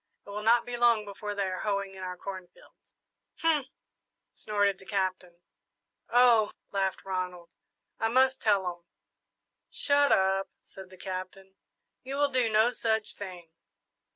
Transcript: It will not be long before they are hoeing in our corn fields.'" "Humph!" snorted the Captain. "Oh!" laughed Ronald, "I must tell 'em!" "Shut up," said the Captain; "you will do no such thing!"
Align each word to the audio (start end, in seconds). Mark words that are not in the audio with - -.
It 0.25 0.31
will 0.31 0.41
not 0.41 0.65
be 0.65 0.75
long 0.77 1.05
before 1.05 1.35
they 1.35 1.43
are 1.45 1.59
hoeing 1.59 1.93
in 1.93 2.01
our 2.01 2.17
corn 2.17 2.47
fields.'" 2.47 2.97
"Humph!" 3.41 3.67
snorted 4.33 4.79
the 4.79 4.85
Captain. 4.87 5.39
"Oh!" 6.09 6.49
laughed 6.71 7.05
Ronald, 7.05 7.53
"I 7.99 8.07
must 8.07 8.41
tell 8.41 8.65
'em!" 8.65 8.83
"Shut 9.69 10.11
up," 10.11 10.49
said 10.59 10.89
the 10.89 10.97
Captain; 10.97 11.53
"you 12.03 12.15
will 12.15 12.31
do 12.31 12.49
no 12.49 12.71
such 12.71 13.13
thing!" 13.13 13.51